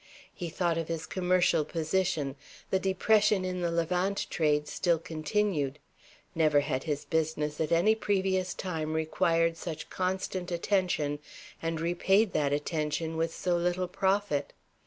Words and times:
He 0.33 0.49
thought 0.49 0.79
of 0.79 0.87
his 0.87 1.05
commercial 1.05 1.63
position. 1.63 2.35
The 2.71 2.79
depression 2.79 3.45
in 3.45 3.61
the 3.61 3.69
Levant 3.69 4.25
trade 4.31 4.67
still 4.67 4.97
continued. 4.97 5.77
Never 6.33 6.61
had 6.61 6.85
his 6.85 7.05
business 7.05 7.61
at 7.61 7.71
any 7.71 7.93
previous 7.93 8.55
time 8.55 8.93
required 8.93 9.57
such 9.57 9.91
constant 9.91 10.49
attention, 10.51 11.19
and 11.61 11.79
repaid 11.79 12.33
that 12.33 12.51
attention 12.51 13.15
with 13.15 13.31
so 13.31 13.55
little 13.55 13.87
profit. 13.87 14.53